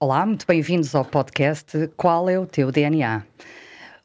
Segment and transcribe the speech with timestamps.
[0.00, 3.24] Olá, muito bem-vindos ao podcast Qual é o teu DNA?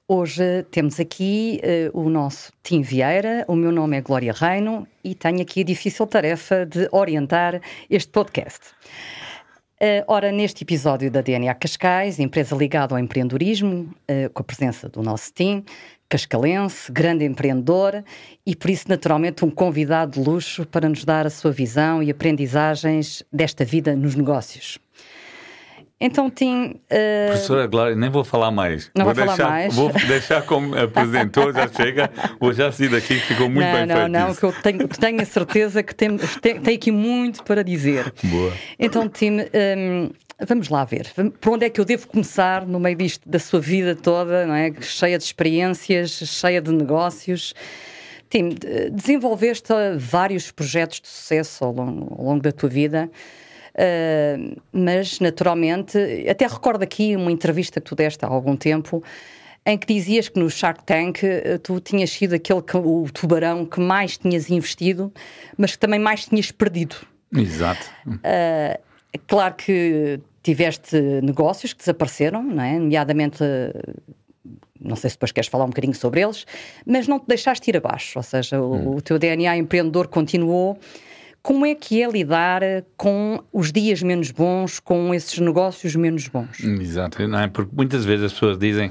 [0.08, 1.62] Hoje temos aqui
[1.94, 5.64] uh, o nosso Tim Vieira, o meu nome é Glória Reino e tenho aqui a
[5.64, 8.60] difícil tarefa de orientar este podcast.
[9.80, 14.90] Uh, ora, neste episódio da DNA Cascais, empresa ligada ao empreendedorismo, uh, com a presença
[14.90, 15.64] do nosso Tim,
[16.10, 18.04] cascalense, grande empreendedor
[18.44, 22.10] e, por isso, naturalmente, um convidado de luxo para nos dar a sua visão e
[22.10, 24.80] aprendizagens desta vida nos negócios.
[26.06, 26.72] Então, Tim.
[26.92, 27.28] Uh...
[27.28, 28.92] Professora Glória, nem vou falar mais.
[28.94, 29.74] Não vou, vou deixar, mais.
[29.74, 32.12] Vou deixar como apresentou, já chega.
[32.42, 34.12] Vou já sair daqui, ficou muito não, bem não, feito.
[34.12, 37.64] Não, não, que eu tenho, tenho a certeza que tem, tem, tem, aqui muito para
[37.64, 38.14] dizer.
[38.22, 38.52] Boa.
[38.78, 39.38] Então, Tim,
[39.78, 40.10] um,
[40.46, 41.08] vamos lá ver.
[41.40, 44.56] Por onde é que eu devo começar no meio disto, da sua vida toda, não
[44.56, 44.74] é?
[44.82, 47.54] cheia de experiências, cheia de negócios?
[48.30, 48.50] Tim,
[48.92, 53.10] desenvolveste vários projetos de sucesso ao longo, ao longo da tua vida.
[53.76, 55.98] Uh, mas, naturalmente,
[56.30, 59.04] até recordo aqui uma entrevista que tu deste há algum tempo
[59.66, 63.66] em que dizias que no Shark Tank uh, tu tinhas sido aquele que, o tubarão
[63.66, 65.12] que mais tinhas investido,
[65.58, 66.96] mas que também mais tinhas perdido.
[67.36, 67.90] Exato.
[68.08, 68.80] Uh,
[69.28, 72.78] claro que tiveste negócios que desapareceram, não é?
[72.78, 73.44] nomeadamente
[74.84, 76.46] não sei se depois queres falar um bocadinho sobre eles,
[76.86, 78.96] mas não te deixaste ir abaixo, ou seja, hum.
[78.96, 80.78] o, teu DNA empreendedor continuou
[81.44, 82.62] como é que é lidar
[82.96, 86.64] com os dias menos bons, com esses negócios menos bons?
[86.64, 87.48] Exato, não é?
[87.50, 88.90] Porque muitas vezes as pessoas dizem,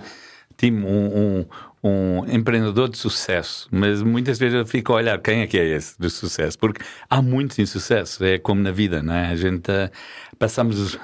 [0.58, 1.46] Tim, um, um,
[1.82, 5.66] um, empreendedor de sucesso, mas muitas vezes eu fico a olhar quem é que é
[5.66, 9.28] esse de sucesso, porque há muitos insucessos, é como na vida, não é?
[9.28, 9.90] A gente uh,
[10.38, 10.98] passamos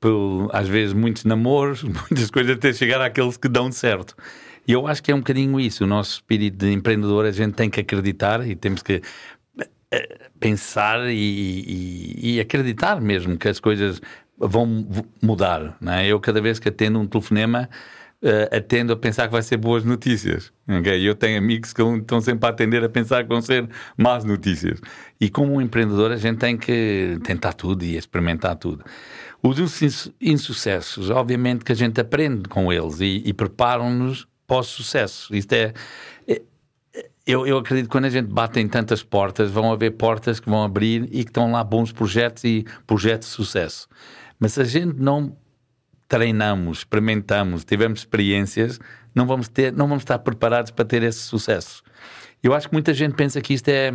[0.00, 4.16] por, às vezes, muitos namoros, muitas coisas até chegar àqueles que dão certo.
[4.66, 7.54] E eu acho que é um bocadinho isso, o nosso espírito de empreendedor, a gente
[7.54, 9.00] tem que acreditar e temos que
[10.38, 14.00] pensar e, e, e, acreditar mesmo que as coisas
[14.36, 14.86] vão
[15.22, 15.76] mudar.
[15.80, 16.06] Não é?
[16.06, 17.68] Eu, cada vez que atendo um telefonema,
[18.22, 20.52] uh, atendo a pensar que vai ser boas notícias.
[20.68, 21.08] Okay?
[21.08, 24.80] Eu tenho amigos que estão sempre a atender a pensar que vão ser más notícias.
[25.20, 28.84] E como empreendedor, a gente tem que tentar tudo e experimentar tudo.
[29.42, 29.58] Os
[30.20, 35.34] insucessos, obviamente que a gente aprende com eles e, e preparam-nos para o sucesso.
[35.34, 35.72] Isto é,
[37.28, 40.48] eu, eu acredito que quando a gente bate em tantas portas, vão haver portas que
[40.48, 43.86] vão abrir e que estão lá bons projetos e projetos de sucesso.
[44.40, 45.36] Mas se a gente não
[46.08, 48.80] treinamos, experimentamos, tivemos experiências,
[49.14, 51.82] não vamos ter, não vamos estar preparados para ter esse sucesso.
[52.42, 53.92] Eu acho que muita gente pensa que isto é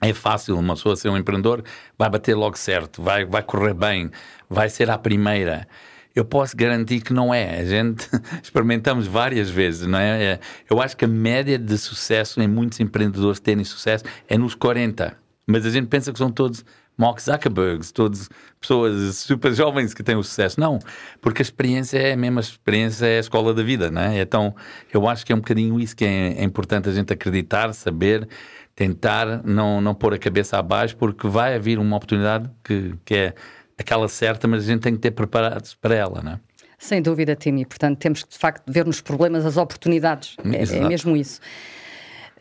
[0.00, 1.64] é fácil uma pessoa ser um empreendedor,
[1.98, 4.10] vai bater logo certo, vai, vai correr bem,
[4.50, 5.66] vai ser a primeira
[6.14, 7.60] eu posso garantir que não é.
[7.60, 8.08] A gente
[8.42, 10.22] experimentamos várias vezes, não é?
[10.22, 10.40] é?
[10.70, 15.16] Eu acho que a média de sucesso em muitos empreendedores terem sucesso é nos 40.
[15.46, 16.64] Mas a gente pensa que são todos
[16.96, 18.28] Mark Zuckerbergs, todas
[18.60, 20.60] pessoas super jovens que têm o sucesso.
[20.60, 20.78] Não,
[21.20, 24.20] porque a experiência é a mesma experiência, é a escola da vida, não é?
[24.20, 24.54] Então,
[24.92, 28.28] eu acho que é um bocadinho isso que é, é importante a gente acreditar, saber,
[28.74, 33.34] tentar, não, não pôr a cabeça abaixo, porque vai haver uma oportunidade que, que é
[33.78, 36.40] aquela certa, mas a gente tem que ter preparados para ela, não é?
[36.78, 37.64] Sem dúvida, Timi.
[37.64, 40.36] Portanto, temos que, de facto, ver nos problemas as oportunidades.
[40.44, 41.40] É, é, mesmo isso.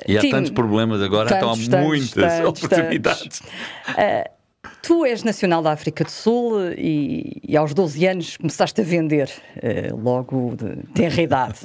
[0.08, 3.40] E há Tim, tantos problemas agora, tantos, então há tantos, muitas tantos, oportunidades.
[3.40, 4.34] Uh,
[4.82, 9.30] Tu és nacional da África do Sul e, e aos 12 anos começaste a vender,
[9.56, 11.60] uh, logo de tenra idade.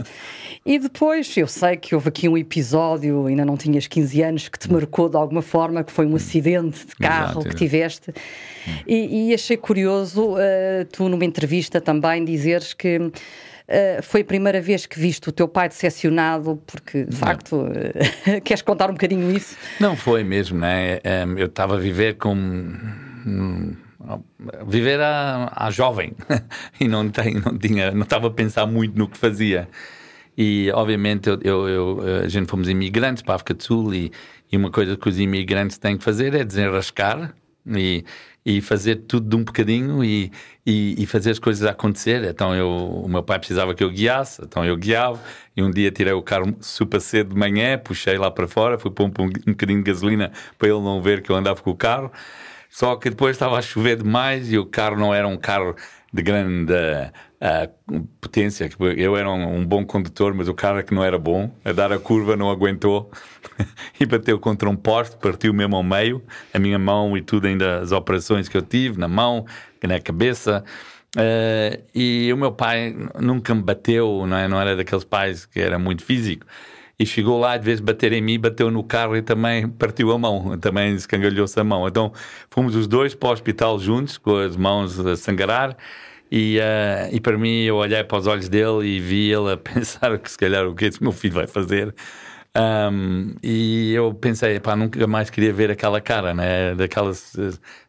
[0.69, 4.59] E depois eu sei que houve aqui um episódio, ainda não tinhas 15 anos, que
[4.59, 8.12] te marcou de alguma forma, que foi um acidente de carro Exato, que tiveste.
[8.87, 12.99] E, e, achei curioso uh, tu, numa entrevista também, dizeres que.
[12.99, 18.41] Uh, foi a primeira vez que viste o teu pai decepcionado, porque de facto uh,
[18.45, 19.56] queres contar um bocadinho isso?
[19.81, 21.00] Não foi mesmo, né?
[21.27, 22.35] Um, eu estava a viver com
[24.67, 26.12] viver a, a jovem
[26.79, 29.67] e não, tem, não tinha, não estava a pensar muito no que fazia.
[30.40, 34.12] E obviamente eu, eu, eu, a gente fomos imigrantes para a África do Sul e,
[34.52, 37.35] e uma coisa que os imigrantes têm que fazer é desenrascar
[37.67, 38.05] e,
[38.46, 40.31] e fazer tudo de um bocadinho e,
[40.64, 42.23] e, e, fazer as coisas acontecer.
[42.23, 45.20] Então eu, o meu pai precisava que eu guiasse, então eu guiava
[45.56, 48.93] e um dia tirei o carro super cedo de manhã, puxei lá para fora, fui
[48.93, 51.76] pôr um, um bocadinho de gasolina para ele não ver que eu andava com o
[51.76, 52.12] carro
[52.70, 55.75] só que depois estava a chover demais e o carro não era um carro
[56.12, 58.69] de grande uh, potência.
[58.97, 61.50] Eu era um, um, bom condutor, mas o carro é que não era bom.
[61.65, 63.11] A dar a curva não aguentou
[64.00, 66.23] e bateu contra um poste, partiu mesmo ao meio.
[66.53, 69.44] A minha mão e tudo, ainda as operações que eu tive na mão,
[69.82, 70.65] na cabeça.
[71.17, 74.47] Uh, e o meu pai nunca me bateu, não, é?
[74.47, 76.47] não era daqueles pais que era muito físico
[76.99, 80.19] e chegou lá, de vez bater em mim, bateu no carro e também partiu a
[80.19, 81.87] mão, também escangalhou-se a mão.
[81.87, 82.12] Então
[82.50, 85.77] fomos os dois para o hospital juntos, com as mãos a sangrar,
[86.31, 89.56] E, uh, e para mim, eu olhei para os olhos dele e vi ele a
[89.59, 91.95] pensar que se calhar o que esse meu filho vai fazer.
[92.56, 96.75] Um, e eu pensei, pá, nunca mais queria ver aquela cara, né?
[96.75, 97.33] Daquelas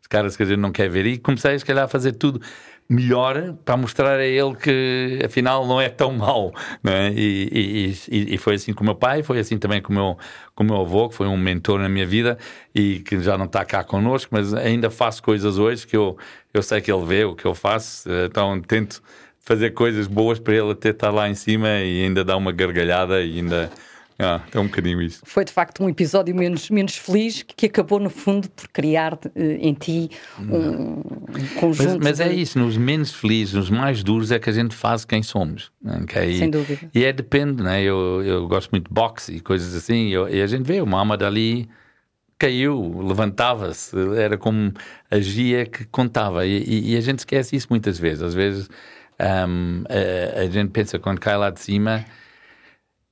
[0.10, 1.06] caras que a gente não quer ver.
[1.06, 2.42] E comecei, se calhar, a fazer tudo
[2.90, 6.52] melhor para mostrar a ele que afinal não é tão mau.
[6.84, 7.14] Né?
[7.14, 10.18] E, e, e, foi assim com o meu pai, foi assim também com o, meu,
[10.56, 12.38] com o meu avô, que foi um mentor na minha vida
[12.74, 16.18] e que já não está cá connosco, mas ainda faço coisas hoje que eu,
[16.52, 19.04] eu sei que ele vê o que eu faço, então tento
[19.40, 23.22] fazer coisas boas para ele até estar lá em cima e ainda dar uma gargalhada
[23.22, 23.72] e ainda
[24.22, 25.22] ah, é um bocadinho isso.
[25.24, 29.20] Foi de facto um episódio menos, menos feliz que acabou, no fundo, por criar uh,
[29.36, 31.98] em ti um, um conjunto.
[31.98, 32.24] Mas, mas de...
[32.24, 35.72] é isso, nos menos felizes, nos mais duros, é que a gente faz quem somos.
[36.04, 36.38] Okay?
[36.38, 36.90] Sem dúvida.
[36.94, 37.82] E é depende, né?
[37.82, 40.82] Eu, eu gosto muito de boxe e coisas assim, e, eu, e a gente vê
[40.82, 41.70] o Muhammad Ali
[42.38, 44.74] caiu, levantava-se, era como
[45.10, 46.46] agia que contava.
[46.46, 48.22] E, e, e, a gente esquece isso muitas vezes.
[48.22, 48.70] Às vezes
[49.48, 52.06] um, a, a, gente pensa quando cai lá de cima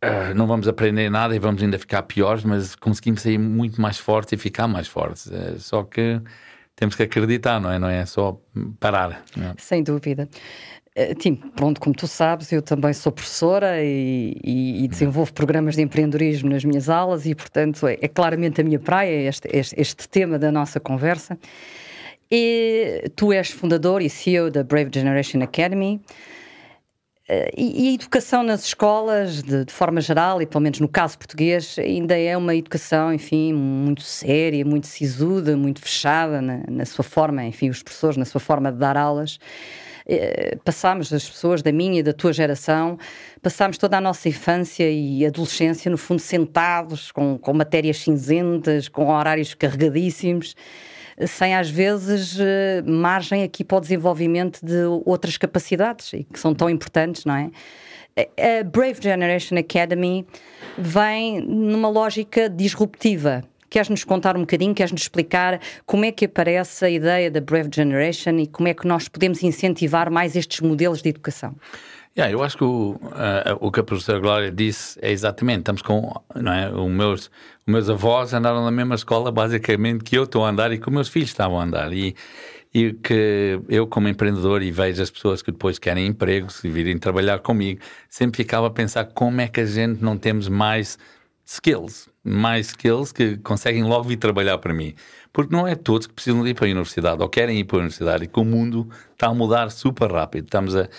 [0.03, 3.97] Uh, não vamos aprender nada e vamos ainda ficar piores, mas conseguimos sair muito mais
[3.97, 5.25] fortes e ficar mais fortes.
[5.25, 6.21] Uh, só que
[6.75, 7.79] temos que acreditar, não é?
[7.79, 8.39] Não é só
[8.79, 9.23] parar.
[9.35, 9.53] É?
[9.57, 10.29] Sem dúvida.
[10.95, 15.75] Uh, Tim, pronto, como tu sabes, eu também sou professora e, e, e, desenvolvo programas
[15.75, 19.81] de empreendedorismo nas minhas aulas e, portanto, é, é claramente a minha praia este, este,
[19.81, 21.39] este tema da nossa conversa.
[22.29, 25.99] E tu és fundador e CEO da Brave Generation Academy.
[27.29, 31.17] Eh, e, a educação nas escolas, de, de, forma geral, e pelo menos no caso
[31.17, 37.03] português, ainda é uma educação, enfim, muito séria, muito sisuda, muito fechada na, na sua
[37.03, 39.39] forma, enfim, os professores na sua forma de dar aulas.
[40.07, 42.97] Eh, passámos, as pessoas da minha e da tua geração,
[43.41, 49.09] passámos toda a nossa infância e adolescência, no fundo, sentados, com, com matérias cinzentas, com
[49.09, 50.55] horários carregadíssimos
[51.25, 56.53] sem às vezes eh, margem aqui para o desenvolvimento de outras capacidades e que são
[56.53, 57.49] tão importantes, não é?
[58.17, 60.25] A Brave Generation Academy
[60.77, 63.43] vem numa lógica disruptiva.
[63.69, 68.37] Queres-nos contar um bocadinho, queres-nos explicar como é que aparece a ideia da Brave Generation
[68.39, 71.55] e como é que nós podemos incentivar mais estes modelos de educação?
[72.17, 75.83] Yeah, eu acho que o, uh, o que a professora Glória disse é exatamente, estamos
[75.83, 77.31] com, não é, os meus, os
[77.67, 80.93] meus avós andaram na mesma escola basicamente que eu estou a andar e que os
[80.93, 82.15] meus filhos estavam a andar e,
[82.73, 86.97] e que eu como empreendedor e vejo as pessoas que depois querem empregos e virem
[86.97, 90.97] trabalhar comigo, sempre ficava a pensar como é que a gente não temos mais
[91.45, 94.95] skills, mais skills que conseguem logo vir trabalhar para mim.
[95.31, 97.79] Porque não é todos que precisam ir para a universidade ou querem ir para a
[97.81, 100.45] universidade e que o mundo está a mudar super rápido.
[100.45, 100.89] Estamos a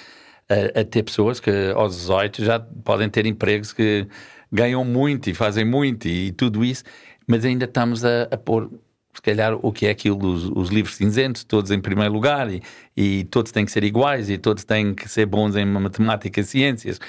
[0.49, 4.07] a, a, ter pessoas que aos 18 já podem ter empregos que
[4.51, 6.85] ganham muito e fazem muito e, e tudo isso,
[7.27, 8.71] mas ainda estamos a, a pôr
[9.19, 12.63] se calhar o que é aquilo dos os livros cinzentos, todos em primeiro lugar, e,
[12.97, 16.45] e, todos têm que ser iguais, e todos têm que ser bons em matemática e
[16.45, 17.01] ciências.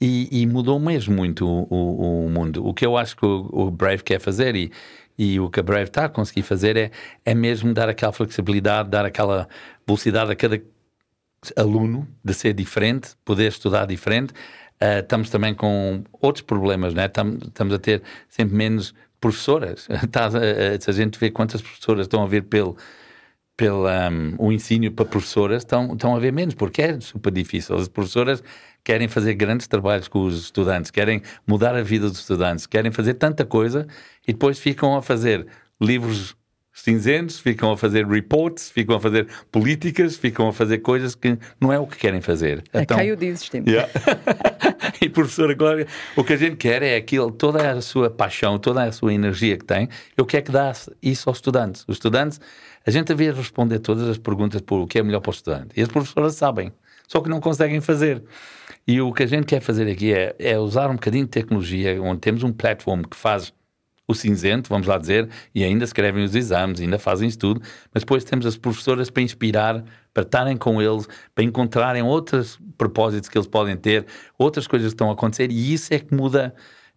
[0.00, 2.66] E, e mudou mesmo muito o, o, o, mundo.
[2.66, 4.72] O que eu acho que o, o Brave quer fazer, e,
[5.16, 6.90] e o que a Brave está a conseguir fazer, é,
[7.24, 9.48] é mesmo dar aquela flexibilidade, dar aquela
[9.86, 10.60] velocidade a cada
[11.56, 14.32] aluno de ser diferente, poder estudar diferente.
[14.80, 17.06] Uh, estamos também com outros problemas, né?
[17.06, 19.88] estamos, a ter sempre menos professoras.
[20.10, 22.76] Tá, uh, se a gente vê quantas professoras estão a ver pelo,
[23.56, 27.76] pelo um, o ensino para professoras, estão, estão a ver menos, porque é super difícil.
[27.76, 28.42] As professoras
[28.84, 33.14] querem fazer grandes trabalhos com os estudantes, querem mudar a vida dos estudantes, querem fazer
[33.14, 33.86] tanta coisa
[34.26, 35.46] e depois ficam a fazer
[35.80, 36.36] livros
[36.72, 41.72] cinzentos, ficam a fazer reports, ficam a fazer políticas, ficam a fazer coisas que não
[41.72, 42.64] é o que querem fazer.
[42.72, 43.88] É então, caiu dizes, yeah.
[45.00, 45.86] E professora Glória,
[46.16, 49.56] o que a gente quer é aquilo, toda a sua paixão, toda a sua energia
[49.56, 51.84] que tem, eu quero que dá isso aos estudantes.
[51.88, 52.40] Os estudantes,
[52.86, 55.70] a gente devia responder todas as perguntas por o que é melhor para o estudante.
[55.76, 56.72] E as professoras sabem,
[57.06, 58.22] só que não conseguem fazer.
[58.86, 62.00] E o que a gente quer fazer aqui é, é usar um bocadinho de tecnologia,
[62.02, 63.52] onde temos um platform que faz
[64.12, 67.60] o cinzento, vamos lá dizer, e ainda escrevem os exames, ainda fazem isso tudo,
[67.92, 73.28] mas depois temos as professoras para inspirar, para estarem com eles, para encontrarem outros propósitos
[73.28, 74.06] que eles podem ter,
[74.38, 76.54] outras coisas que estão a acontecer, e isso é que muda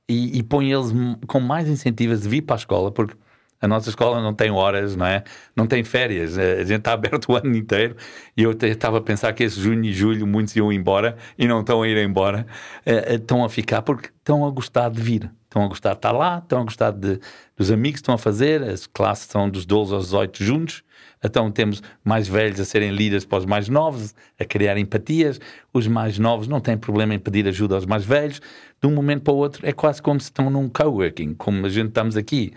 [0.07, 0.93] e, e põe eles
[1.27, 3.15] com mais incentivos de vir para a escola, porque
[3.61, 5.23] a nossa escola não tem horas, não é?
[5.55, 6.37] Não tem férias.
[6.37, 7.95] A gente está aberto o ano inteiro
[8.35, 11.61] e eu estava a pensar que esse junho e julho muitos iam embora e não
[11.61, 12.45] estão a ir embora.
[12.85, 16.11] Eh, estão a ficar porque estão a gostar de vir estão a gostar de estar
[16.11, 17.19] lá, estão a gostar de,
[17.55, 20.83] dos amigos que estão a fazer, as classes são dos 12 aos 18 juntos,
[21.23, 25.39] então temos mais velhos a serem líderes para os mais novos, a criar empatias,
[25.73, 28.41] os mais novos não têm problema em pedir ajuda aos mais velhos,
[28.81, 31.69] de um momento para o outro é quase como se estão num coworking, como a
[31.69, 32.53] gente estamos aqui.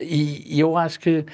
[0.00, 1.26] E, e eu acho que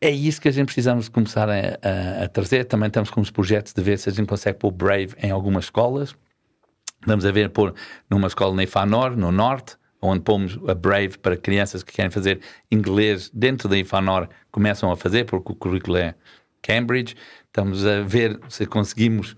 [0.00, 2.64] é isso que a gente precisamos começar a, a, a, trazer.
[2.64, 5.66] Também estamos com uns projetos de ver se a gente consegue pôr Brave em algumas
[5.66, 6.16] escolas.
[7.06, 7.72] Vamos a ver pôr
[8.10, 12.40] numa escola na Ifanor, no Norte, onde pomos a Brave para crianças que querem fazer
[12.70, 16.14] inglês dentro da Ifanor, começam a fazer, porque o currículo é
[16.62, 17.14] Cambridge.
[17.46, 19.36] Estamos a ver se conseguimos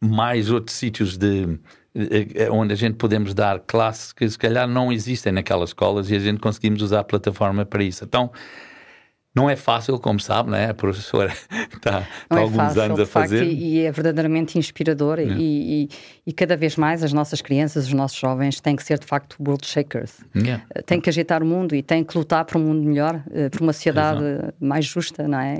[0.00, 1.58] mais outros sítios de,
[1.94, 6.16] de, onde a gente podemos dar classes que se calhar não existem naquelas escolas e
[6.16, 8.04] a gente conseguimos usar a plataforma para isso.
[8.04, 8.32] Então,
[9.34, 10.70] não é fácil, como sabe, né?
[10.70, 11.32] a professora
[11.72, 13.38] está, há é alguns fácil, anos a fazer.
[13.38, 15.24] Facto, e é verdadeiramente inspirador é.
[15.24, 15.88] e, e,
[16.26, 19.36] e, cada vez mais as nossas crianças, os nossos jovens têm que ser de facto
[19.40, 20.18] world shakers.
[20.36, 20.64] Yeah.
[20.74, 23.48] Eh, têm que agitar o mundo e têm que lutar por um mundo melhor, eh,
[23.48, 24.54] por uma sociedade Exato.
[24.60, 25.56] mais justa, não é?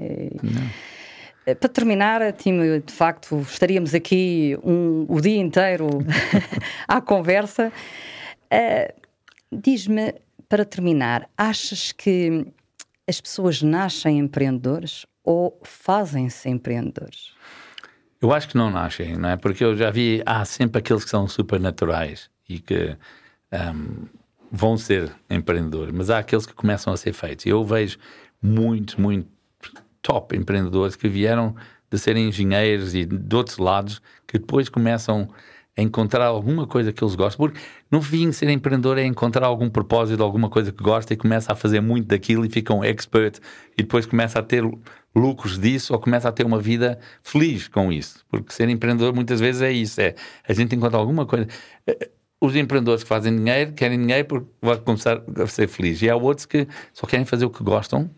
[1.46, 5.88] Eh, para terminar, Tim, de facto, estaríamos aqui um, o dia inteiro
[6.86, 7.72] à conversa.
[8.52, 9.02] Uh,
[9.54, 10.14] Diz-me,
[10.48, 12.46] para terminar, achas que
[13.08, 17.32] as pessoas nascem empreendedores ou fazem-se empreendedores?
[18.20, 19.36] Eu acho que não nascem, não é?
[19.36, 22.96] Porque eu já vi, há sempre aqueles que são supernaturais e que
[23.52, 24.06] um,
[24.50, 27.46] vão ser empreendedores, mas há aqueles que começam a ser feitos.
[27.46, 27.98] Eu vejo
[28.40, 29.28] muitos, muito
[30.00, 31.54] top empreendedores que vieram
[31.90, 35.28] de serem engenheiros e de outros lados que depois começam
[35.76, 37.60] encontrar alguma coisa que eles gostam, porque
[37.90, 41.56] no fim ser empreendedor é encontrar algum propósito, alguma coisa que gosta e começa a
[41.56, 43.38] fazer muito daquilo e fica um expert
[43.72, 44.62] e depois começa a ter
[45.14, 49.40] lucros disso ou começa a ter uma vida feliz com isso, porque ser empreendedor muitas
[49.40, 50.14] vezes é isso, é
[50.46, 51.46] a gente encontra alguma coisa.
[51.86, 52.10] Eh,
[52.40, 56.02] os empreendedores que fazem dinheiro querem dinheiro porque vão começar a ser feliz.
[56.02, 58.10] E há outros que só querem fazer o que gostam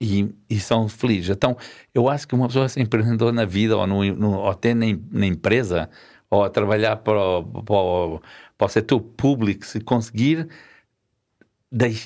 [0.00, 1.28] e, e, são felizes.
[1.28, 1.54] Então,
[1.94, 4.86] eu acho que uma pessoa ser empreendedor na vida ou, no, no, ou até na,
[5.10, 5.90] na empresa
[6.34, 8.20] ou a trabalhar para o, para o,
[8.58, 10.48] para o setor público, se conseguir,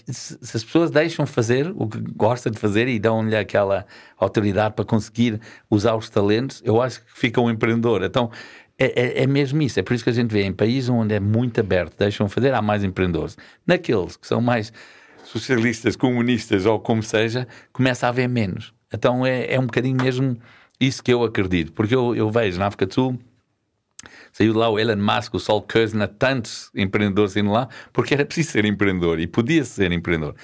[0.06, 3.86] se as pessoas deixam fazer o que gostam de fazer e dão-lhe aquela
[4.18, 8.02] autoridade para conseguir usar os talentos, eu acho que fica um empreendedor.
[8.02, 8.30] Então,
[8.78, 9.80] é, é, é, mesmo isso.
[9.80, 12.52] É por isso que a gente vê em países onde é muito aberto, deixam fazer,
[12.52, 13.36] há mais empreendedores.
[13.66, 14.72] Naqueles que são mais
[15.24, 18.72] socialistas, comunistas ou como seja, começa a haver menos.
[18.92, 20.38] Então é, é um bocadinho mesmo
[20.80, 21.72] isso que eu acredito.
[21.72, 23.18] Porque eu, eu vejo na África do Sul
[24.32, 28.52] Saiu lá o Elon Musk, o Saul Kersner, tantos empreendedores indo lá, porque era preciso
[28.52, 30.34] ser empreendedor e podia ser empreendedor.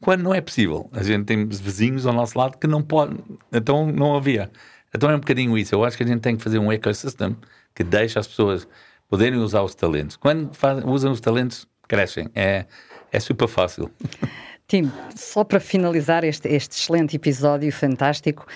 [0.00, 3.16] Quando não é possível, a gente tem vizinhos ao nosso lado que não pode,
[3.52, 4.50] então não havia.
[4.94, 5.74] Então é um bocadinho isso.
[5.74, 7.36] Eu acho que a gente tem que fazer um ecossistema
[7.74, 8.66] que deixa as pessoas
[9.08, 10.16] poderem usar os talentos.
[10.16, 12.28] Quando fazem, usam os talentos, crescem.
[12.34, 12.66] É,
[13.12, 13.90] é super fácil.
[14.66, 18.46] Tim, só para finalizar este, este excelente episódio fantástico,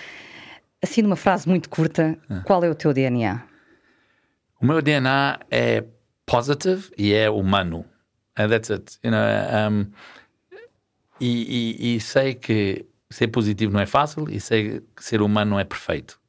[0.81, 2.41] assim numa frase muito curta, ah.
[2.43, 3.41] qual é o teu DNA?
[4.59, 5.83] O meu DNA é
[6.25, 7.85] positive e é humano.
[8.37, 8.99] And that's it.
[9.03, 9.91] You know, um,
[11.19, 15.51] e, e, e, sei que ser positivo não é fácil e sei que ser humano
[15.51, 16.19] não é perfeito.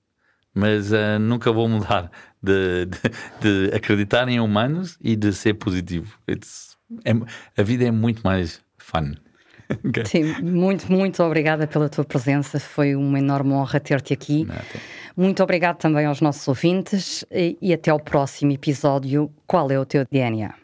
[0.54, 2.11] Mas uh, nunca vou mudar
[2.42, 6.18] de, de, de, acreditar em humanos e de ser positivo.
[7.04, 7.12] É,
[7.61, 9.14] a vida é muito mais fun.
[9.87, 10.05] okay.
[10.07, 12.59] Sim, muito, muito obrigada pela tua presença.
[12.59, 14.45] Foi uma enorme honra ter-te aqui.
[14.45, 14.55] Não,
[15.17, 19.31] muito obrigado também aos nossos ouvintes e, e até ao próximo episódio.
[19.47, 20.55] Qual é o teu DNA?